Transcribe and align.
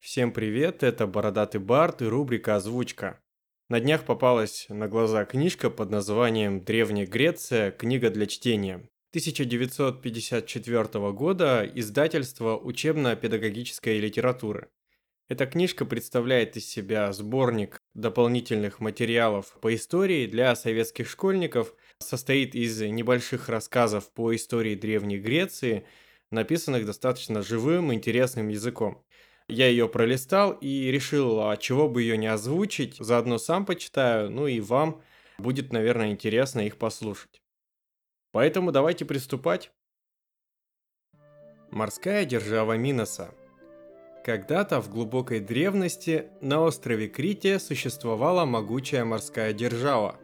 Всем 0.00 0.32
привет, 0.32 0.82
это 0.82 1.06
Бородатый 1.06 1.58
Барт 1.58 2.00
и 2.00 2.06
рубрика 2.06 2.56
«Озвучка». 2.56 3.20
На 3.68 3.80
днях 3.80 4.06
попалась 4.06 4.64
на 4.70 4.88
глаза 4.88 5.26
книжка 5.26 5.68
под 5.68 5.90
названием 5.90 6.64
«Древняя 6.64 7.06
Греция. 7.06 7.70
Книга 7.70 8.08
для 8.08 8.24
чтения». 8.24 8.76
1954 9.10 11.12
года 11.12 11.70
издательство 11.74 12.56
учебно-педагогической 12.56 14.00
литературы. 14.00 14.70
Эта 15.28 15.44
книжка 15.44 15.84
представляет 15.84 16.56
из 16.56 16.66
себя 16.66 17.12
сборник 17.12 17.82
дополнительных 17.92 18.80
материалов 18.80 19.58
по 19.60 19.74
истории 19.74 20.26
для 20.26 20.56
советских 20.56 21.10
школьников, 21.10 21.74
состоит 21.98 22.54
из 22.54 22.80
небольших 22.80 23.50
рассказов 23.50 24.10
по 24.14 24.34
истории 24.34 24.76
Древней 24.76 25.18
Греции, 25.18 25.84
написанных 26.30 26.86
достаточно 26.86 27.42
живым, 27.42 27.92
интересным 27.92 28.48
языком. 28.48 29.04
Я 29.50 29.66
ее 29.66 29.88
пролистал 29.88 30.52
и 30.52 30.90
решил, 30.92 31.48
а 31.48 31.56
чего 31.56 31.88
бы 31.88 32.02
ее 32.02 32.16
не 32.16 32.28
озвучить, 32.28 32.96
заодно 32.98 33.36
сам 33.36 33.66
почитаю, 33.66 34.30
ну 34.30 34.46
и 34.46 34.60
вам 34.60 35.02
будет, 35.38 35.72
наверное, 35.72 36.12
интересно 36.12 36.60
их 36.60 36.76
послушать. 36.76 37.42
Поэтому 38.30 38.70
давайте 38.70 39.04
приступать. 39.04 39.72
Морская 41.72 42.24
держава 42.24 42.76
Миноса. 42.76 43.34
Когда-то 44.24 44.80
в 44.80 44.88
глубокой 44.88 45.40
древности 45.40 46.28
на 46.40 46.60
острове 46.60 47.08
Крите 47.08 47.58
существовала 47.58 48.44
могучая 48.44 49.04
морская 49.04 49.52
держава. 49.52 50.16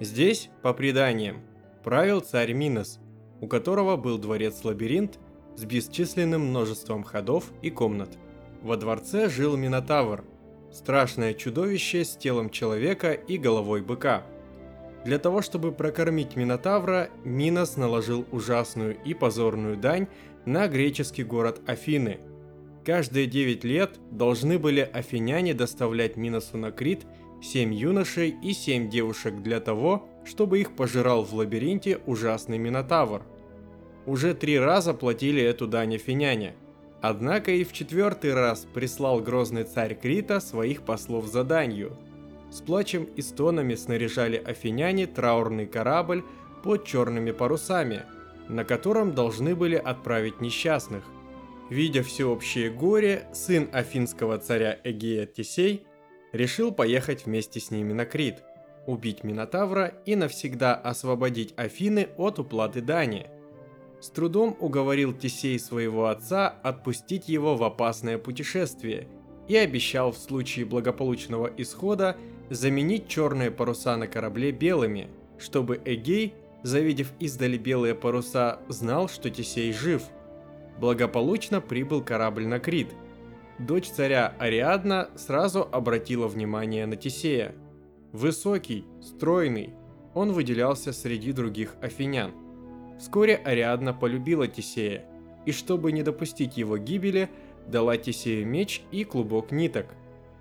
Здесь, 0.00 0.50
по 0.62 0.74
преданиям, 0.74 1.44
правил 1.84 2.20
царь 2.20 2.54
Минос, 2.54 2.98
у 3.40 3.46
которого 3.46 3.96
был 3.96 4.18
дворец-лабиринт 4.18 5.20
с 5.56 5.64
бесчисленным 5.64 6.48
множеством 6.48 7.04
ходов 7.04 7.52
и 7.62 7.70
комнат. 7.70 8.18
Во 8.64 8.78
дворце 8.78 9.28
жил 9.28 9.58
Минотавр, 9.58 10.24
страшное 10.72 11.34
чудовище 11.34 12.02
с 12.02 12.16
телом 12.16 12.48
человека 12.48 13.12
и 13.12 13.36
головой 13.36 13.82
быка. 13.82 14.22
Для 15.04 15.18
того, 15.18 15.42
чтобы 15.42 15.70
прокормить 15.70 16.34
Минотавра, 16.34 17.10
Минос 17.24 17.76
наложил 17.76 18.24
ужасную 18.32 18.96
и 19.04 19.12
позорную 19.12 19.76
дань 19.76 20.06
на 20.46 20.66
греческий 20.66 21.24
город 21.24 21.60
Афины. 21.66 22.20
Каждые 22.86 23.26
9 23.26 23.64
лет 23.64 23.98
должны 24.10 24.58
были 24.58 24.80
афиняне 24.80 25.52
доставлять 25.52 26.16
Миносу 26.16 26.56
на 26.56 26.72
Крит 26.72 27.02
7 27.42 27.74
юношей 27.74 28.34
и 28.42 28.54
7 28.54 28.88
девушек 28.88 29.42
для 29.42 29.60
того, 29.60 30.08
чтобы 30.24 30.58
их 30.58 30.74
пожирал 30.74 31.22
в 31.22 31.34
лабиринте 31.34 31.98
ужасный 32.06 32.56
Минотавр. 32.56 33.26
Уже 34.06 34.32
три 34.32 34.58
раза 34.58 34.94
платили 34.94 35.42
эту 35.42 35.66
дань 35.66 35.96
афиняне– 35.96 36.54
Однако 37.06 37.50
и 37.50 37.64
в 37.64 37.72
четвертый 37.74 38.32
раз 38.32 38.66
прислал 38.72 39.20
грозный 39.20 39.64
царь 39.64 39.94
Крита 39.94 40.40
своих 40.40 40.84
послов 40.84 41.26
за 41.26 41.44
данью. 41.44 41.98
С 42.50 42.62
плачем 42.62 43.04
и 43.04 43.20
стонами 43.20 43.74
снаряжали 43.74 44.38
афиняне 44.38 45.06
траурный 45.06 45.66
корабль 45.66 46.24
под 46.62 46.86
черными 46.86 47.30
парусами, 47.32 48.04
на 48.48 48.64
котором 48.64 49.12
должны 49.12 49.54
были 49.54 49.74
отправить 49.74 50.40
несчастных. 50.40 51.04
Видя 51.68 52.02
всеобщее 52.02 52.70
горе, 52.70 53.28
сын 53.34 53.68
афинского 53.70 54.38
царя 54.38 54.80
Эгея 54.82 55.26
Тесей 55.26 55.86
решил 56.32 56.72
поехать 56.72 57.26
вместе 57.26 57.60
с 57.60 57.70
ними 57.70 57.92
на 57.92 58.06
Крит, 58.06 58.36
убить 58.86 59.24
Минотавра 59.24 59.92
и 60.06 60.16
навсегда 60.16 60.74
освободить 60.74 61.52
Афины 61.58 62.08
от 62.16 62.38
уплаты 62.38 62.80
дани– 62.80 63.26
с 64.00 64.10
трудом 64.10 64.56
уговорил 64.60 65.12
Тесей 65.12 65.58
своего 65.58 66.08
отца 66.08 66.48
отпустить 66.62 67.28
его 67.28 67.56
в 67.56 67.64
опасное 67.64 68.18
путешествие 68.18 69.08
и 69.48 69.56
обещал 69.56 70.12
в 70.12 70.18
случае 70.18 70.66
благополучного 70.66 71.50
исхода 71.56 72.16
заменить 72.50 73.08
черные 73.08 73.50
паруса 73.50 73.96
на 73.96 74.06
корабле 74.06 74.52
белыми, 74.52 75.08
чтобы 75.38 75.80
Эгей, 75.84 76.34
завидев 76.62 77.12
издали 77.18 77.56
белые 77.56 77.94
паруса, 77.94 78.60
знал, 78.68 79.08
что 79.08 79.30
Тесей 79.30 79.72
жив. 79.72 80.02
Благополучно 80.78 81.60
прибыл 81.60 82.02
корабль 82.02 82.46
на 82.46 82.58
Крит. 82.58 82.88
Дочь 83.58 83.88
царя 83.88 84.34
Ариадна 84.38 85.08
сразу 85.14 85.68
обратила 85.70 86.26
внимание 86.26 86.86
на 86.86 86.96
Тесея. 86.96 87.54
Высокий, 88.12 88.84
стройный, 89.00 89.70
он 90.14 90.32
выделялся 90.32 90.92
среди 90.92 91.32
других 91.32 91.74
афинян– 91.80 92.32
Вскоре 92.98 93.36
Ариадна 93.36 93.92
полюбила 93.92 94.46
Тесея, 94.46 95.04
и 95.46 95.52
чтобы 95.52 95.92
не 95.92 96.02
допустить 96.02 96.56
его 96.56 96.78
гибели, 96.78 97.28
дала 97.66 97.96
Тесею 97.96 98.46
меч 98.46 98.82
и 98.90 99.04
клубок 99.04 99.52
ниток. 99.52 99.86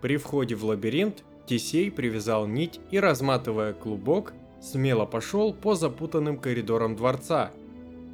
При 0.02 0.18
входе 0.18 0.56
в 0.56 0.66
лабиринт 0.66 1.24
Тесей 1.46 1.92
привязал 1.92 2.48
нить 2.48 2.80
и, 2.92 3.00
разматывая 3.00 3.74
клубок, 3.74 4.34
смело 4.62 5.06
пошел 5.06 5.54
по 5.54 5.76
запутанным 5.76 6.38
коридорам 6.38 6.96
дворца. 6.96 7.52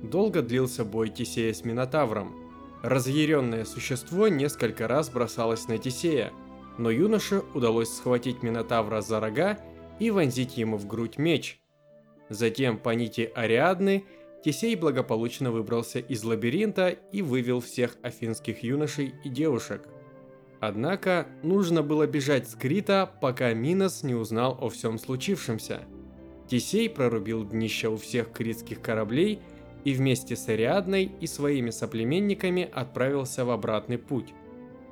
Долго 0.02 0.42
длился 0.42 0.86
бой 0.86 1.10
Тесея 1.10 1.54
с 1.54 1.64
Минотавром. 1.64 2.36
Разъяренное 2.82 3.66
существо 3.66 4.30
несколько 4.30 4.88
раз 4.88 5.10
бросалось 5.10 5.68
на 5.68 5.78
Тесея, 5.78 6.32
но 6.78 6.90
юноше 6.90 7.44
удалось 7.54 7.94
схватить 7.94 8.42
Минотавра 8.42 9.02
за 9.02 9.20
рога 9.20 9.60
и 10.00 10.12
вонзить 10.12 10.58
ему 10.58 10.78
в 10.78 10.88
грудь 10.88 11.18
меч. 11.18 11.60
Затем 12.30 12.78
по 12.78 12.92
нити 12.92 13.32
Ариадны 13.36 14.06
Тесей 14.44 14.76
благополучно 14.76 15.52
выбрался 15.52 16.00
из 16.00 16.24
лабиринта 16.24 16.90
и 16.90 17.22
вывел 17.22 17.60
всех 17.60 17.98
афинских 18.02 18.64
юношей 18.64 19.14
и 19.24 19.30
девушек. 19.30 19.88
Однако 20.62 21.28
нужно 21.44 21.84
было 21.84 22.08
бежать 22.08 22.50
с 22.50 22.56
Крита, 22.56 23.12
пока 23.22 23.54
Минос 23.54 24.04
не 24.04 24.16
узнал 24.16 24.58
о 24.60 24.70
всем 24.70 24.98
случившемся. 24.98 25.82
Тесей 26.48 26.90
прорубил 26.90 27.44
днище 27.44 27.90
у 27.90 27.98
всех 27.98 28.32
критских 28.32 28.82
кораблей 28.82 29.40
и 29.84 29.94
вместе 29.94 30.36
с 30.36 30.48
Ариадной 30.48 31.12
и 31.20 31.28
своими 31.28 31.70
соплеменниками 31.70 32.70
отправился 32.74 33.46
в 33.46 33.52
обратный 33.52 33.98
путь. 33.98 34.34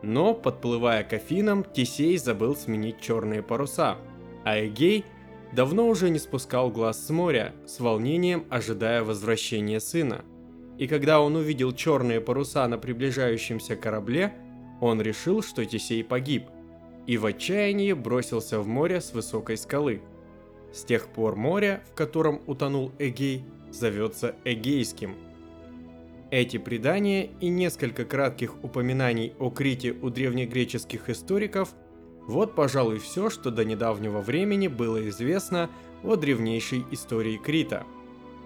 Но, 0.04 0.34
подплывая 0.34 1.04
к 1.04 1.14
Афинам, 1.14 1.64
Тесей 1.64 2.18
забыл 2.18 2.56
сменить 2.56 3.02
черные 3.02 3.42
паруса, 3.42 3.98
а 4.44 4.60
Эгей– 4.60 5.06
давно 5.54 5.88
уже 5.88 6.10
не 6.10 6.20
спускал 6.20 6.70
глаз 6.70 7.06
с 7.06 7.10
моря, 7.10 7.54
с 7.66 7.80
волнением 7.80 8.46
ожидая 8.50 9.04
возвращения 9.04 9.80
сына. 9.80 10.26
И 10.78 10.88
когда 10.88 11.22
он 11.22 11.36
увидел 11.36 11.72
черные 11.74 12.22
паруса 12.22 12.68
на 12.68 12.78
приближающемся 12.78 13.76
корабле, 13.76 14.34
он 14.80 15.02
решил, 15.02 15.42
что 15.42 15.66
Тесей 15.66 16.04
погиб, 16.04 16.44
и 17.08 17.18
в 17.18 17.26
отчаянии 17.26 17.94
бросился 17.94 18.60
в 18.60 18.68
море 18.68 19.02
с 19.02 19.14
высокой 19.14 19.58
скалы. 19.58 20.02
С 20.72 20.84
тех 20.84 21.08
пор 21.08 21.36
море, 21.36 21.82
в 21.90 21.96
котором 21.96 22.42
утонул 22.46 22.92
Эгей, 23.00 23.44
зовется 23.72 24.36
Эгейским. 24.44 25.16
Эти 26.30 26.58
предания 26.58 27.30
и 27.40 27.48
несколько 27.48 28.04
кратких 28.04 28.62
упоминаний 28.62 29.34
о 29.40 29.50
Крите 29.50 29.94
у 29.94 30.10
древнегреческих 30.10 31.10
историков– 31.10 31.74
вот, 32.28 32.56
пожалуй, 32.56 33.00
все, 33.00 33.30
что 33.30 33.52
до 33.52 33.64
недавнего 33.64 34.20
времени 34.20 34.68
было 34.68 35.08
известно 35.08 35.70
о 36.04 36.18
древнейшей 36.18 36.86
истории 36.92 37.38
Крита. 37.38 37.86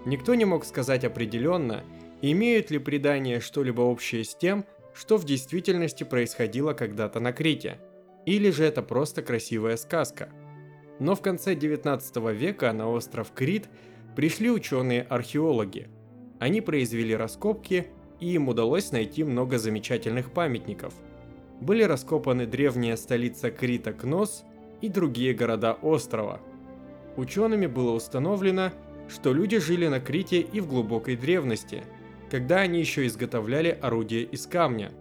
Никто 0.06 0.36
не 0.36 0.46
мог 0.46 0.66
сказать 0.66 1.03
определенно, 1.03 1.84
имеют 2.22 2.70
ли 2.70 2.78
предания 2.78 3.40
что-либо 3.40 3.81
общее 3.81 4.24
с 4.24 4.36
тем, 4.36 4.66
что 4.94 5.18
в 5.18 5.25
действительности 5.25 6.03
происходило 6.03 6.74
когда-то 6.74 7.20
на 7.20 7.34
Крите, 7.34 7.80
или 8.28 8.52
же 8.52 8.64
это 8.66 8.84
просто 8.84 9.24
красивая 9.24 9.78
сказка. 9.78 10.30
Но 11.00 11.16
в 11.16 11.22
конце 11.22 11.56
19 11.56 12.18
века 12.36 12.72
на 12.74 12.88
остров 12.88 13.31
Крит 13.34 13.68
пришли 14.16 14.52
ученые-археологи. 14.52 15.90
Они 16.40 16.62
произвели 16.62 17.16
раскопки, 17.16 17.88
и 18.20 18.34
им 18.34 18.47
удалось 18.47 18.91
найти 18.91 19.24
много 19.24 19.58
замечательных 19.58 20.31
памятников– 20.31 20.94
были 21.62 21.84
раскопаны 21.84 22.48
древняя 22.48 22.98
столица 22.98 23.52
Крита 23.52 23.94
Кнос 23.94 24.44
и 24.82 24.90
другие 24.90 25.34
города 25.34 25.74
острова. 25.74 26.41
Учеными 27.16 27.68
было 27.68 27.91
установлено, 27.91 28.72
что 29.08 29.32
люди 29.32 29.59
жили 29.59 29.88
на 29.88 30.00
Крите 30.00 30.41
и 30.41 30.59
в 30.59 30.68
глубокой 30.68 31.16
древности, 31.16 31.84
когда 32.32 32.58
они 32.58 32.80
еще 32.80 33.06
изготовляли 33.06 33.78
орудия 33.80 34.24
из 34.24 34.47
камня. 34.47 34.91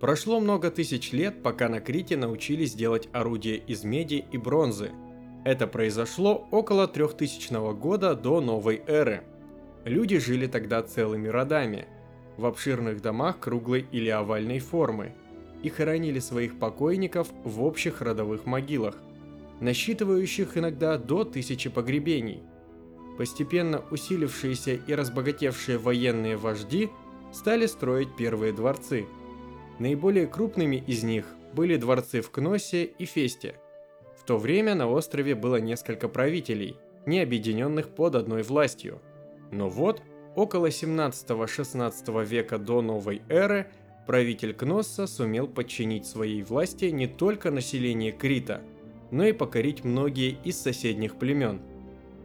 Прошло 0.00 0.40
много 0.40 0.70
тысяч 0.70 1.12
лет, 1.12 1.42
пока 1.42 1.68
на 1.68 1.80
Крите 1.80 2.16
научились 2.16 2.74
делать 2.74 3.08
орудия 3.12 3.56
из 3.56 3.84
меди 3.84 4.24
и 4.32 4.36
бронзы. 4.36 4.90
Это 5.44 5.66
произошло 5.66 6.48
около 6.50 6.88
3000 6.88 7.74
года 7.74 8.14
до 8.14 8.40
новой 8.40 8.82
эры. 8.86 9.22
Люди 9.84 10.18
жили 10.18 10.46
тогда 10.46 10.82
целыми 10.82 11.28
родами, 11.28 11.86
в 12.36 12.46
обширных 12.46 13.00
домах 13.00 13.38
круглой 13.38 13.86
или 13.92 14.08
овальной 14.08 14.58
формы– 14.58 15.14
и 15.64 15.70
хоронили 15.70 16.18
своих 16.18 16.58
покойников 16.58 17.28
в 17.42 17.64
общих 17.64 18.02
родовых 18.02 18.44
могилах, 18.44 18.96
насчитывающих 19.60 20.58
иногда 20.58 20.98
до 20.98 21.24
тысячи 21.24 21.70
погребений. 21.70 22.42
Постепенно 23.16 23.82
усилившиеся 23.90 24.74
и 24.74 24.94
разбогатевшие 24.94 25.78
военные 25.78 26.36
вожди 26.36 26.90
стали 27.32 27.66
строить 27.66 28.14
первые 28.14 28.52
дворцы. 28.52 29.06
Наиболее 29.78 30.26
крупными 30.26 30.84
из 30.86 31.02
них 31.02 31.24
были 31.54 31.76
дворцы 31.76 32.20
в 32.20 32.30
Кносе 32.30 32.84
и 32.84 33.06
Фесте. 33.06 33.54
В 34.20 34.24
то 34.26 34.36
время 34.36 34.74
на 34.74 34.88
острове 34.88 35.34
было 35.34 35.56
несколько 35.56 36.08
правителей, 36.08 36.76
не 37.06 37.20
объединенных 37.20 37.88
под 37.88 38.16
одной 38.16 38.42
властью. 38.42 39.00
Но 39.50 39.70
вот, 39.70 40.02
около 40.34 40.66
17-16 40.66 42.24
века 42.26 42.58
до 42.58 42.82
новой 42.82 43.22
эры, 43.28 43.68
правитель 44.06 44.54
Кносса 44.54 45.06
сумел 45.06 45.46
подчинить 45.46 46.06
своей 46.06 46.42
власти 46.42 46.86
не 46.86 47.06
только 47.06 47.50
население 47.50 48.12
Крита, 48.12 48.62
но 49.10 49.24
и 49.24 49.32
покорить 49.32 49.84
многие 49.84 50.36
из 50.44 50.58
соседних 50.58 51.16
племен. 51.16 51.60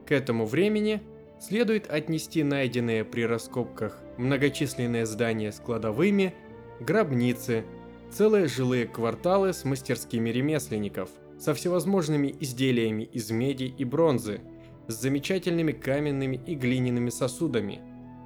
К 0.06 0.12
этому 0.12 0.46
времени 0.46 1.02
следует 1.40 1.90
отнести 1.90 2.44
найденные 2.44 3.06
при 3.06 3.22
раскопках 3.22 4.02
многочисленные 4.18 5.06
здания 5.06 5.52
с 5.52 5.60
кладовыми, 5.60 6.34
гробницы, 6.80 7.64
целые 8.12 8.48
жилые 8.48 8.86
кварталы 8.86 9.54
с 9.54 9.64
мастерскими 9.64 10.30
ремесленников, 10.30 11.10
со 11.40 11.54
всевозможными 11.54 12.36
изделиями 12.40 13.04
из 13.04 13.32
меди 13.32 13.74
и 13.78 13.86
бронзы, 13.86 14.42
с 14.88 14.96
замечательными 14.96 15.72
каменными 15.72 16.42
и 16.46 16.56
глиняными 16.56 17.10
сосудами, 17.10 17.80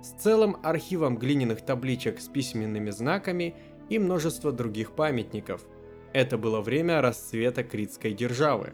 с 0.03 0.11
целым 0.21 0.57
архивом 0.63 1.17
глиняных 1.17 1.61
табличек 1.61 2.19
с 2.19 2.27
письменными 2.27 2.89
знаками 2.89 3.55
и 3.89 3.97
множество 3.97 4.51
других 4.51 4.91
памятников. 4.91 5.63
Это 6.11 6.38
было 6.38 6.61
время 6.61 7.01
расцвета 7.01 7.63
критской 7.63 8.13
державы. 8.13 8.73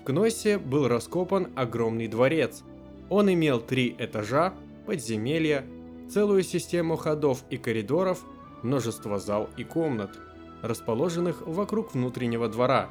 В 0.00 0.02
Кносе 0.02 0.58
был 0.58 0.88
раскопан 0.88 1.52
огромный 1.54 2.08
дворец. 2.08 2.62
Он 3.10 3.32
имел 3.32 3.60
три 3.60 3.94
этажа, 3.98 4.54
подземелья, 4.86 5.64
целую 6.10 6.42
систему 6.42 6.96
ходов 6.96 7.44
и 7.50 7.56
коридоров, 7.56 8.24
множество 8.62 9.18
зал 9.18 9.48
и 9.56 9.64
комнат, 9.64 10.18
расположенных 10.62 11.46
вокруг 11.46 11.94
внутреннего 11.94 12.48
двора. 12.48 12.88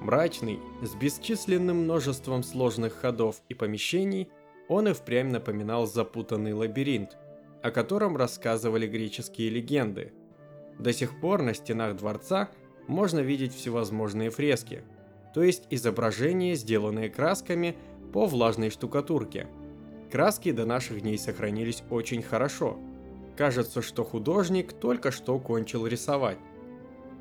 Мрачный, 0.00 0.60
с 0.82 0.94
бесчисленным 0.94 1.84
множеством 1.84 2.42
сложных 2.42 2.94
ходов 2.94 3.42
и 3.48 3.54
помещений, 3.54 4.28
он 4.70 4.88
и 4.88 4.94
впрямь 4.94 5.30
напоминал 5.30 5.86
запутанный 5.86 6.54
лабиринт, 6.54 7.18
о 7.62 7.70
котором 7.70 8.16
рассказывали 8.16 8.86
греческие 8.86 9.50
легенды. 9.50 10.14
До 10.78 10.94
сих 10.94 11.20
пор 11.20 11.42
на 11.42 11.52
стенах 11.52 11.96
дворца 11.96 12.48
можно 12.88 13.18
видеть 13.18 13.54
всевозможные 13.54 14.30
фрески, 14.30 14.82
то 15.34 15.42
есть 15.42 15.66
изображения, 15.68 16.54
сделанные 16.54 17.10
красками 17.10 17.76
по 18.14 18.24
влажной 18.24 18.70
штукатурке– 18.70 19.46
Краски 20.10 20.50
до 20.50 20.66
наших 20.66 21.02
дней 21.02 21.16
сохранились 21.18 21.84
очень 21.88 22.22
хорошо. 22.22 22.76
Кажется, 23.36 23.80
что 23.80 24.02
художник 24.04 24.72
только 24.72 25.12
что 25.12 25.38
кончил 25.38 25.86
рисовать. 25.86 26.38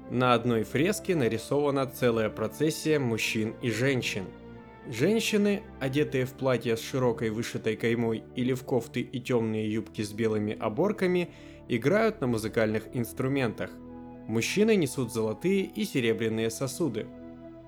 На 0.09 0.33
одной 0.33 0.63
фреске 0.63 1.15
нарисована 1.15 1.85
целая 1.85 2.29
процессия 2.29 2.97
мужчин 2.97 3.53
и 3.61 3.69
женщин. 3.69 4.25
Женщины, 4.89 5.61
одетые 5.79 6.25
в 6.25 6.33
платья 6.33 6.75
с 6.75 6.81
широкой 6.81 7.29
вышитой 7.29 7.75
каймой 7.75 8.23
или 8.35 8.53
в 8.53 8.63
кофты 8.63 9.01
и 9.01 9.19
темные 9.19 9.71
юбки 9.71 10.01
с 10.01 10.11
белыми 10.11 10.57
оборками, 10.59 11.29
играют 11.67 12.21
на 12.21 12.27
музыкальных 12.27 12.87
инструментах. 12.93 13.69
Мужчины 14.27 14.75
несут 14.75 15.13
золотые 15.13 15.63
и 15.63 15.85
серебряные 15.85 16.49
сосуды. 16.49 17.07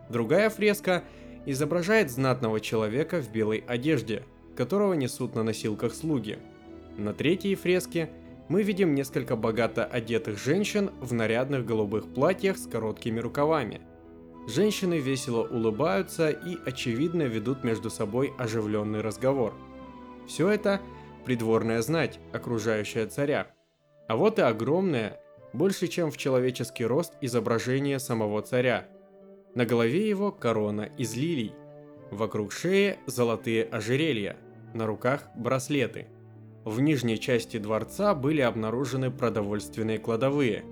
Другая 0.10 0.50
фреска 0.50 1.04
изображает 1.46 2.12
знатного 2.12 2.60
человека 2.60 3.22
в 3.22 3.32
белой 3.32 3.64
одежде– 3.68 4.24
которого 4.56 4.94
несут 4.94 5.36
на 5.36 5.44
носилках 5.44 5.94
слуги. 5.94 6.40
На 6.98 7.14
третьей 7.14 7.56
фреске 7.56 8.10
мы 8.48 8.64
видим 8.64 8.94
несколько 8.94 9.36
богато 9.36 9.86
одетых 9.86 10.38
женщин 10.38 10.92
в 11.00 11.14
нарядных 11.14 11.66
голубых 11.66 12.14
платьях 12.14 12.58
с 12.58 12.68
короткими 12.68 13.20
рукавами. 13.20 13.82
Женщины 14.48 15.00
весело 15.00 15.44
улыбаются 15.48 16.30
и 16.30 16.58
очевидно 16.66 17.24
ведут 17.24 17.64
между 17.64 17.90
собой 17.90 18.34
оживленный 18.38 19.02
разговор. 19.02 19.54
Все 20.28 20.50
это 20.50 20.82
придворная 21.26 21.82
знать, 21.82 22.20
окружающая 22.34 23.06
царя. 23.06 23.48
А 24.08 24.16
вот 24.16 24.40
и 24.40 24.42
огромное, 24.42 25.20
больше 25.54 25.88
чем 25.88 26.12
в 26.12 26.18
человеческий 26.18 26.86
рост 26.86 27.14
изображение 27.22 28.00
самого 28.00 28.42
царя. 28.42 28.88
На 29.54 29.66
голове 29.66 30.08
его 30.10 30.32
корона 30.32 30.90
из 30.98 31.16
лилий, 31.16 31.54
Вокруг 32.12 32.52
шеи 32.52 32.98
золотые 33.06 33.64
ожерелья, 33.64 34.36
на 34.74 34.86
руках 34.86 35.24
браслеты. 35.34 36.08
В 36.66 36.82
нижней 36.82 37.18
части 37.18 37.58
дворца 37.58 38.14
были 38.14 38.42
обнаружены 38.42 39.10
продовольственные 39.10 39.98
кладовые. 39.98 40.66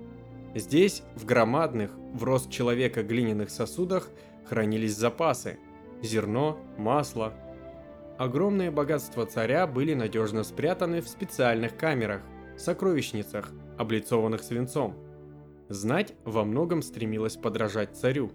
Здесь, 0.54 1.02
в 1.14 1.24
громадных, 1.24 1.90
в 2.12 2.24
рост 2.24 2.50
человека 2.50 3.02
глиняных 3.02 3.50
сосудах, 3.50 4.10
хранились 4.44 4.96
запасы– 4.96 5.58
зерно, 6.02 6.58
масло. 6.76 7.32
Огромные 8.18 8.70
богатства 8.70 9.26
царя 9.26 9.66
были 9.66 9.94
надежно 9.94 10.42
спрятаны 10.42 11.00
в 11.00 11.08
специальных 11.08 11.76
камерах, 11.76 12.22
сокровищницах, 12.58 13.52
облицованных 13.78 14.42
свинцом. 14.42 14.94
Знать 15.68 16.14
во 16.24 16.44
многом 16.44 16.82
стремилась 16.82 17.36
подражать 17.36 17.96
царю. 17.96 18.32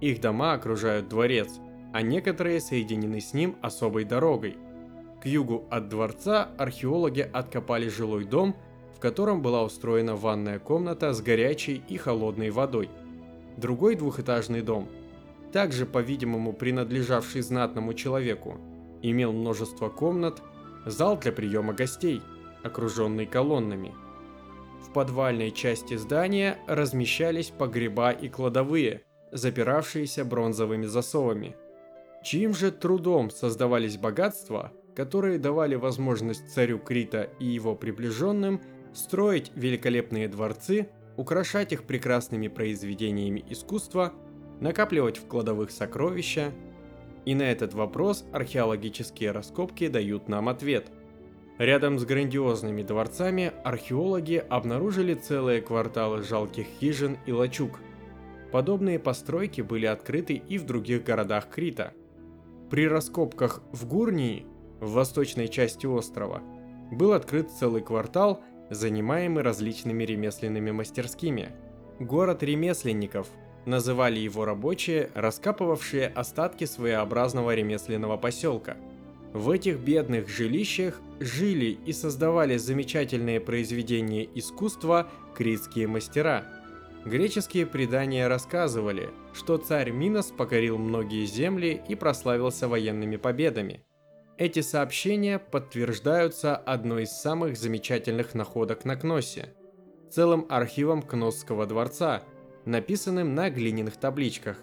Их 0.00 0.20
дома 0.20 0.54
окружают 0.54 1.08
дворец– 1.08 1.48
а 1.92 2.02
некоторые 2.02 2.60
соединены 2.60 3.20
с 3.20 3.34
ним 3.34 3.56
особой 3.60 4.04
дорогой. 4.04 4.56
К 5.22 5.26
югу 5.26 5.66
от 5.70 5.88
дворца 5.88 6.48
археологи 6.58 7.20
откопали 7.20 7.88
жилой 7.88 8.24
дом, 8.24 8.56
котором 9.02 9.42
была 9.42 9.64
устроена 9.64 10.14
ванная 10.14 10.60
комната 10.60 11.12
с 11.12 11.20
горячей 11.20 11.82
и 11.88 11.96
холодной 11.96 12.50
водой. 12.50 12.88
Другой 13.56 13.96
двухэтажный 13.96 14.62
дом, 14.62 14.88
также, 15.52 15.86
по-видимому, 15.86 16.52
принадлежавший 16.52 17.42
знатному 17.42 17.94
человеку, 17.94 18.58
имел 19.02 19.32
множество 19.32 19.88
комнат, 19.88 20.40
зал 20.86 21.18
для 21.18 21.32
приема 21.32 21.74
гостей, 21.74 22.22
окруженный 22.62 23.26
колоннами. 23.26 23.92
В 24.86 24.92
подвальной 24.92 25.50
части 25.50 25.96
здания 25.96 26.58
размещались 26.68 27.50
погреба 27.50 28.12
и 28.12 28.28
кладовые, 28.28 29.02
запиравшиеся 29.32 30.24
бронзовыми 30.24 30.86
засовами– 30.86 31.56
Чьим 32.22 32.54
же 32.54 32.70
трудом 32.70 33.30
создавались 33.30 33.96
богатства, 33.96 34.72
которые 34.94 35.38
давали 35.38 35.74
возможность 35.74 36.54
царю 36.54 36.78
Крита 36.78 37.28
и 37.40 37.46
его 37.46 37.74
приближенным 37.74 38.60
строить 38.94 39.52
великолепные 39.54 40.28
дворцы, 40.28 40.88
украшать 41.16 41.72
их 41.72 41.84
прекрасными 41.84 42.48
произведениями 42.48 43.44
искусства, 43.48 44.12
накапливать 44.60 45.18
в 45.18 45.26
кладовых 45.26 45.70
сокровища? 45.70 46.52
И 47.24 47.34
на 47.34 47.42
этот 47.42 47.74
вопрос 47.74 48.24
археологические 48.32 49.30
раскопки 49.30 49.88
дают 49.88 50.28
нам 50.28 50.48
ответ. 50.48 50.90
Рядом 51.58 51.98
с 51.98 52.04
грандиозными 52.04 52.82
дворцами 52.82 53.52
археологи 53.64 54.44
обнаружили 54.48 55.14
целые 55.14 55.60
кварталы 55.62 56.22
жалких 56.22 56.66
хижин 56.80 57.18
и 57.26 57.32
лачуг. 57.32 57.78
Подобные 58.50 58.98
постройки 58.98 59.60
были 59.60 59.86
открыты 59.86 60.34
и 60.34 60.58
в 60.58 60.64
других 60.64 61.04
городах 61.04 61.48
Крита– 61.48 61.92
при 62.72 62.88
раскопках 62.88 63.60
в 63.70 63.86
Гурнии, 63.86 64.46
в 64.80 64.92
восточной 64.92 65.48
части 65.48 65.84
острова, 65.84 66.40
был 66.90 67.12
открыт 67.12 67.50
целый 67.50 67.82
квартал, 67.82 68.42
занимаемый 68.72 69.42
различными 69.42 70.04
ремесленными 70.04 70.70
мастерскими. 70.70 71.50
Город 71.98 72.42
ремесленников 72.42 73.28
называли 73.66 74.18
его 74.18 74.44
рабочие, 74.44 75.10
раскапывавшие 75.14 76.08
остатки 76.08 76.64
своеобразного 76.64 77.54
ремесленного 77.54 78.16
поселка. 78.16 78.76
В 79.32 79.50
этих 79.50 79.78
бедных 79.78 80.28
жилищах 80.28 81.00
жили 81.20 81.78
и 81.86 81.92
создавали 81.92 82.56
замечательные 82.56 83.40
произведения 83.40 84.28
искусства 84.34 85.08
критские 85.34 85.86
мастера– 85.86 86.44
Греческие 87.04 87.66
предания 87.66 88.28
рассказывали, 88.28 89.10
что 89.32 89.56
царь 89.56 89.90
Минос 89.90 90.26
покорил 90.26 90.78
многие 90.78 91.26
земли 91.26 91.82
и 91.88 91.96
прославился 91.96 92.68
военными 92.68 93.16
победами. 93.16 93.84
Эти 94.42 94.58
сообщения 94.58 95.38
подтверждаются 95.38 96.56
одной 96.56 97.04
из 97.04 97.12
самых 97.12 97.56
замечательных 97.56 98.34
находок 98.34 98.84
на 98.84 98.96
Кносе– 98.96 99.54
целым 100.10 100.46
архивом 100.48 101.00
Кносского 101.00 101.64
дворца, 101.64 102.24
написанным 102.64 103.36
на 103.36 103.50
глиняных 103.50 103.98
табличках. 103.98 104.58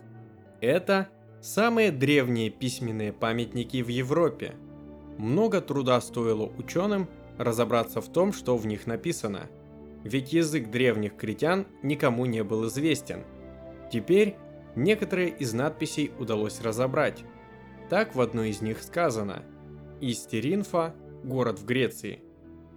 Это 0.59 1.07
самые 1.39 1.93
древние 1.93 2.49
письменные 2.49 3.13
памятники 3.13 3.81
в 3.81 3.87
Европе. 3.87 4.55
Много 5.17 5.61
труда 5.61 6.01
стоило 6.01 6.51
ученым 6.57 7.07
разобраться 7.37 8.01
в 8.01 8.11
том, 8.11 8.33
что 8.33 8.57
в 8.57 8.65
них 8.65 8.85
написано– 8.85 9.47
ведь 10.03 10.33
язык 10.33 10.69
древних 10.69 11.15
критян 11.15 11.65
никому 11.83 12.25
не 12.25 12.43
был 12.43 12.67
известен. 12.67 13.23
Теперь 13.89 14.35
некоторые 14.75 15.29
из 15.29 15.53
надписей 15.53 16.11
удалось 16.19 16.59
разобрать. 16.59 17.23
Так 17.89 18.13
в 18.13 18.19
одной 18.19 18.49
из 18.49 18.61
них 18.61 18.83
сказано 18.83 19.45
«Истеринфа– 20.01 20.95
город 21.23 21.59
в 21.59 21.65
Греции». 21.65 22.21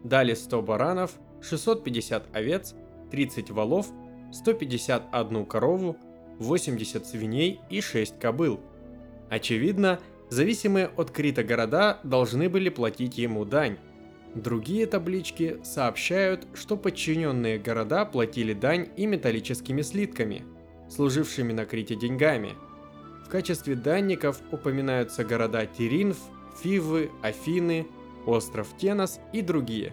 Дали 0.05 0.35
100 0.35 0.62
баранов, 0.62 1.12
650 1.41 2.35
овец, 2.35 2.75
30 3.11 3.50
волов, 3.50 3.88
151 4.33 5.47
корову, 5.47 5.97
80 6.38 7.07
свиней 7.07 7.61
и 7.71 7.81
6 7.81 8.19
кобыл. 8.19 8.61
Очевидно, 9.31 10.00
зависимые 10.29 10.88
от 10.88 11.11
Крита 11.11 11.45
города 11.45 12.00
должны 12.02 12.49
были 12.49 12.69
платить 12.69 13.19
ему 13.19 13.45
дань. 13.45 13.79
Другие 14.35 14.87
таблички 14.87 15.59
сообщают, 15.62 16.47
что 16.55 16.76
подчиненные 16.76 17.59
города 17.59 18.05
платили 18.07 18.55
дань 18.55 18.88
и 18.97 19.07
металлическими 19.07 19.83
слитками, 19.83 20.45
служившими 20.88 21.52
на 21.52 21.67
Крите 21.67 21.95
деньгами. 21.97 22.55
В 23.26 23.29
качестве 23.29 23.75
данников 23.75 24.41
упоминаются 24.50 25.25
города 25.25 25.64
Тиринф, 25.67 26.19
Фивы, 26.61 27.11
Афины, 27.23 27.87
остров 28.26 28.68
Тенос 28.78 29.21
и 29.32 29.42
другие. 29.42 29.92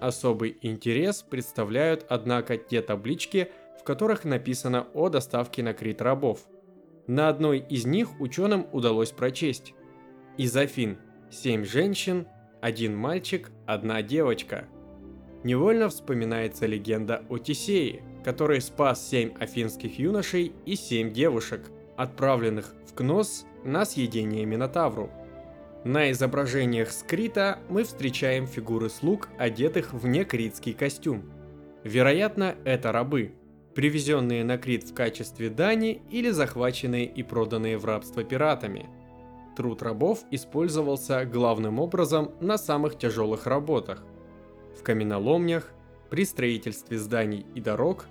Особый 0.00 0.58
интерес 0.62 1.22
представляют, 1.22 2.04
однако, 2.08 2.56
те 2.56 2.82
таблички, 2.82 3.48
в 3.80 3.84
которых 3.84 4.24
написано 4.24 4.88
о 4.94 5.08
доставке 5.08 5.62
на 5.62 5.74
Крит 5.74 6.02
рабов. 6.02 6.40
На 7.06 7.28
одной 7.28 7.58
из 7.58 7.84
них 7.84 8.20
ученым 8.20 8.66
удалось 8.72 9.10
прочесть. 9.10 9.74
Из 10.36 10.56
Афин 10.56 10.98
7 11.30 11.64
женщин, 11.64 12.26
один 12.60 12.96
мальчик, 12.96 13.50
одна 13.66 14.02
девочка. 14.02 14.68
Невольно 15.44 15.88
вспоминается 15.88 16.66
легенда 16.66 17.24
о 17.28 17.38
Тисее, 17.38 18.02
который 18.24 18.60
спас 18.60 19.08
семь 19.08 19.32
афинских 19.38 19.98
юношей 19.98 20.52
и 20.64 20.76
семь 20.76 21.12
девушек, 21.12 21.70
отправленных 21.96 22.74
в 22.88 22.94
Кнос 22.94 23.44
на 23.64 23.84
съедение 23.84 24.44
Минотавру– 24.46 25.10
на 25.84 26.12
изображениях 26.12 26.92
скрита 26.92 27.58
мы 27.68 27.82
встречаем 27.82 28.46
фигуры 28.46 28.88
слуг, 28.88 29.28
одетых 29.36 29.92
в 29.92 30.06
некритский 30.06 30.74
костюм. 30.74 31.24
Вероятно, 31.82 32.54
это 32.64 32.92
рабы, 32.92 33.34
привезенные 33.74 34.44
на 34.44 34.58
Крит 34.58 34.84
в 34.84 34.94
качестве 34.94 35.50
дани 35.50 36.00
или 36.10 36.30
захваченные 36.30 37.06
и 37.06 37.24
проданные 37.24 37.78
в 37.78 37.84
рабство 37.84 38.22
пиратами. 38.22 38.88
Труд 39.56 39.82
рабов 39.82 40.20
использовался 40.30 41.24
главным 41.24 41.80
образом 41.80 42.30
на 42.40 42.58
самых 42.58 42.96
тяжелых 42.96 43.48
работах. 43.48 44.04
В 44.78 44.84
каменоломнях, 44.84 45.72
при 46.10 46.24
строительстве 46.24 46.96
зданий 46.96 47.44
и 47.56 47.60
дорог, 47.60 48.06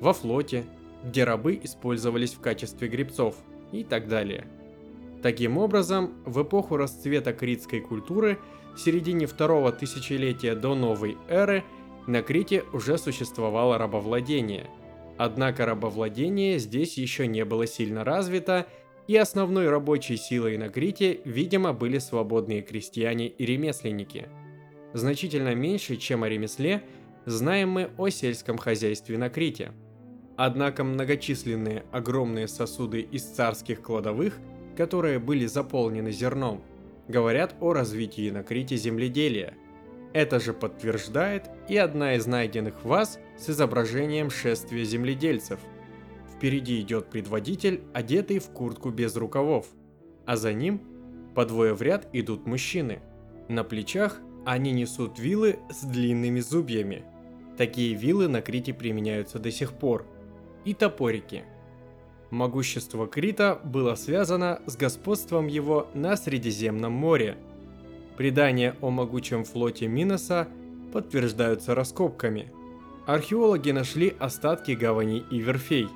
во 0.00 0.12
флоте, 0.12 0.64
где 1.04 1.22
рабы 1.22 1.60
использовались 1.62 2.34
в 2.34 2.40
качестве 2.40 2.88
гребцов 2.88 3.36
и 3.70 3.84
так 3.84 4.08
далее– 4.08 4.48
Таким 5.22 5.56
образом, 5.56 6.14
в 6.26 6.42
эпоху 6.42 6.76
расцвета 6.76 7.32
критской 7.32 7.80
культуры, 7.80 8.38
в 8.74 8.80
середине 8.80 9.26
второго 9.26 9.70
тысячелетия 9.70 10.56
до 10.56 10.74
новой 10.74 11.16
эры, 11.28 11.62
на 12.08 12.22
Крите 12.22 12.64
уже 12.72 12.98
существовало 12.98 13.78
рабовладение. 13.78 14.68
Однако 15.18 15.64
рабовладение 15.64 16.58
здесь 16.58 16.98
еще 16.98 17.28
не 17.28 17.44
было 17.44 17.68
сильно 17.68 18.02
развито, 18.02 18.66
и 19.06 19.16
основной 19.16 19.68
рабочей 19.68 20.16
силой 20.16 20.56
на 20.56 20.68
Крите, 20.68 21.20
видимо, 21.24 21.72
были 21.72 21.98
свободные 21.98 22.62
крестьяне 22.62 23.28
и 23.28 23.46
ремесленники. 23.46 24.28
Значительно 24.92 25.54
меньше, 25.54 25.96
чем 25.96 26.24
о 26.24 26.28
ремесле, 26.28 26.82
знаем 27.26 27.70
мы 27.70 27.90
о 27.96 28.08
сельском 28.08 28.58
хозяйстве 28.58 29.18
на 29.18 29.28
Крите. 29.30 29.72
Однако 30.36 30.82
многочисленные 30.82 31.84
огромные 31.92 32.48
сосуды 32.48 33.00
из 33.02 33.22
царских 33.22 33.82
кладовых– 33.82 34.40
которые 34.76 35.18
были 35.18 35.46
заполнены 35.46 36.12
зерном, 36.12 36.62
говорят 37.08 37.54
о 37.60 37.72
развитии 37.72 38.30
на 38.30 38.42
Крите 38.42 38.76
земледелия. 38.76 39.54
Это 40.12 40.40
же 40.40 40.52
подтверждает 40.52 41.50
и 41.68 41.76
одна 41.76 42.14
из 42.14 42.26
найденных 42.26 42.84
ваз 42.84 43.18
с 43.38 43.50
изображением 43.50 44.30
шествия 44.30 44.84
земледельцев. 44.84 45.58
Впереди 46.34 46.80
идет 46.80 47.08
предводитель, 47.08 47.82
одетый 47.94 48.38
в 48.38 48.50
куртку 48.50 48.90
без 48.90 49.16
рукавов, 49.16 49.66
а 50.26 50.36
за 50.36 50.52
ним 50.52 50.82
по 51.34 51.46
двое 51.46 51.74
в 51.74 51.80
ряд 51.82 52.08
идут 52.12 52.46
мужчины. 52.46 53.00
На 53.48 53.64
плечах 53.64 54.20
они 54.44 54.72
несут 54.72 55.18
вилы 55.18 55.58
с 55.70 55.82
длинными 55.84 56.40
зубьями. 56.40 57.04
Такие 57.56 57.94
вилы 57.94 58.28
на 58.28 58.42
Крите 58.42 58.74
применяются 58.74 59.38
до 59.38 59.50
сих 59.50 59.72
пор. 59.72 60.06
И 60.64 60.74
топорики– 60.74 61.44
Могущество 62.32 63.06
Крита 63.06 63.60
было 63.62 63.94
связано 63.94 64.62
с 64.64 64.74
господством 64.78 65.48
его 65.48 65.90
на 65.92 66.16
Средиземном 66.16 66.90
море. 66.90 67.36
Предания 68.16 68.74
о 68.80 68.88
могучем 68.88 69.44
флоте 69.44 69.86
Миноса 69.86 70.48
подтверждаются 70.94 71.74
раскопками. 71.74 72.50
Археологи 73.06 73.70
нашли 73.72 74.16
остатки 74.18 74.72
гаваней 74.72 75.26
и 75.30 75.40
верфей. 75.40 75.88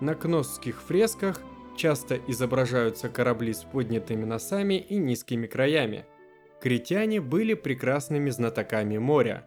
На 0.00 0.14
кносских 0.14 0.80
фресках 0.80 1.42
часто 1.76 2.18
изображаются 2.26 3.10
корабли 3.10 3.52
с 3.52 3.62
поднятыми 3.64 4.24
носами 4.24 4.78
и 4.78 4.96
низкими 4.96 5.46
краями. 5.46 6.06
Критяне 6.62 7.20
были 7.20 7.52
прекрасными 7.52 8.30
знатоками 8.30 8.96
моря. 8.96 9.44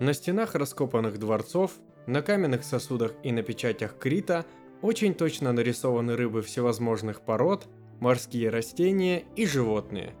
На 0.00 0.14
стенах 0.14 0.56
раскопанных 0.56 1.20
дворцов, 1.20 1.74
на 2.08 2.22
каменных 2.22 2.64
сосудах 2.64 3.12
и 3.22 3.30
на 3.30 3.44
печатях 3.44 3.96
Крита– 4.00 4.44
очень 4.82 5.14
точно 5.14 5.52
нарисованы 5.52 6.16
рыбы 6.16 6.42
всевозможных 6.42 7.20
пород, 7.20 7.66
морские 8.00 8.48
растения 8.48 9.24
и 9.36 9.46
животные. 9.46 10.14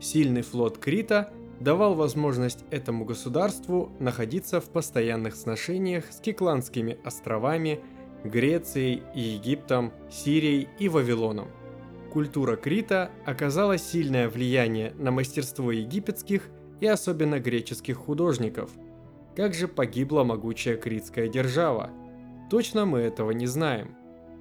Сильный 0.00 0.42
флот 0.42 0.78
Крита 0.78 1.32
давал 1.60 1.94
возможность 1.94 2.64
этому 2.70 3.04
государству 3.04 3.92
находиться 4.00 4.60
в 4.60 4.64
постоянных 4.70 5.36
сношениях 5.36 6.12
с 6.12 6.18
Кикландскими 6.18 6.98
островами, 7.04 7.80
Грецией, 8.24 9.02
Египтом, 9.14 9.92
Сирией 10.10 10.68
и 10.78 10.88
Вавилоном. 10.88 11.48
Культура 12.12 12.56
Крита 12.56 13.10
оказала 13.24 13.78
сильное 13.78 14.28
влияние 14.28 14.92
на 14.98 15.10
мастерство 15.10 15.70
египетских 15.70 16.48
и 16.80 16.86
особенно 16.86 17.38
греческих 17.38 17.96
художников. 17.96 18.70
Как 19.36 19.54
же 19.54 19.68
погибла 19.68 20.24
могучая 20.24 20.76
критская 20.76 21.28
держава– 21.28 21.90
Точно 22.54 22.84
мы 22.84 23.00
этого 23.00 23.32
не 23.32 23.48
знаем. 23.48 23.96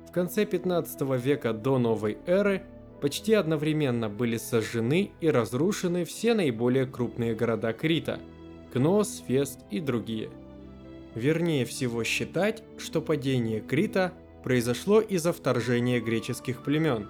В 0.08 0.12
конце 0.12 0.46
15 0.46 1.02
века 1.20 1.52
до 1.52 1.80
новой 1.80 2.20
эры 2.28 2.62
почти 3.02 3.34
одновременно 3.34 4.08
были 4.08 4.38
сожжены 4.38 5.10
и 5.20 5.32
разрушены 5.32 6.06
все 6.06 6.36
наиболее 6.36 6.86
крупные 6.86 7.34
города 7.34 7.74
Крита– 7.74 8.20
Кнос, 8.72 9.24
Фест 9.28 9.62
и 9.72 9.80
другие. 9.80 10.30
Вернее 11.16 11.66
всего 11.66 12.04
считать, 12.04 12.62
что 12.78 13.02
падение 13.02 13.62
Крита 13.62 14.14
произошло 14.44 15.02
из-за 15.02 15.34
вторжения 15.34 16.00
греческих 16.00 16.64
племен. 16.64 17.10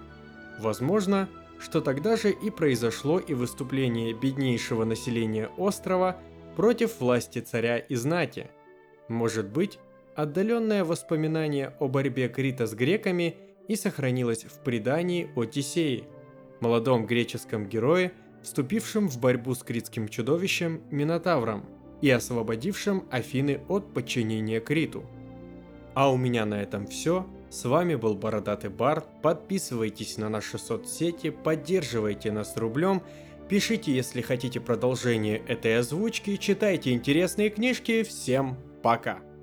Возможно, 0.58 1.28
что 1.58 1.82
тогда 1.82 2.16
же 2.16 2.30
и 2.30 2.48
произошло 2.48 3.18
и 3.18 3.34
выступление 3.34 4.14
беднейшего 4.14 4.86
населения 4.86 5.50
острова 5.58 6.16
против 6.56 6.98
власти 7.00 7.40
царя 7.40 7.76
и 7.76 7.94
знати. 7.94 8.48
Может 9.08 9.50
быть, 9.50 9.78
отдаленное 10.16 10.84
воспоминание 10.84 11.74
о 11.78 11.88
борьбе 11.88 12.28
Крита 12.28 12.66
с 12.66 12.74
греками 12.74 13.36
и 13.68 13.76
сохранилось 13.76 14.44
в 14.44 14.62
предании 14.62 15.30
о 15.34 15.44
Тисее, 15.44 16.04
молодом 16.60 17.06
греческом 17.06 17.66
герое, 17.66 18.12
вступившем 18.42 19.08
в 19.08 19.18
борьбу 19.18 19.54
с 19.54 19.62
критским 19.62 20.08
чудовищем 20.08 20.82
Минотавром 20.90 21.64
и 22.02 22.10
освободившем 22.10 23.04
Афины 23.10 23.60
от 23.68 23.92
подчинения 23.94 24.60
Криту. 24.60 25.04
А 25.94 26.10
у 26.12 26.16
меня 26.16 26.44
на 26.44 26.60
этом 26.60 26.86
все. 26.86 27.26
С 27.50 27.64
вами 27.64 27.94
был 27.94 28.16
Бородатый 28.16 28.68
Бар. 28.68 29.04
Подписывайтесь 29.22 30.18
на 30.18 30.28
наши 30.28 30.58
соцсети, 30.58 31.30
поддерживайте 31.30 32.32
нас 32.32 32.56
рублем, 32.56 33.02
пишите, 33.48 33.94
если 33.94 34.20
хотите 34.20 34.60
продолжение 34.60 35.38
этой 35.46 35.78
озвучки, 35.78 36.36
читайте 36.36 36.92
интересные 36.92 37.50
книжки. 37.50 38.02
Всем 38.02 38.58
пока! 38.82 39.33